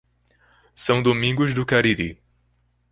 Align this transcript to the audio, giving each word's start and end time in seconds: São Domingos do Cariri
São 0.73 1.03
Domingos 1.03 1.53
do 1.53 1.63
Cariri 1.63 2.19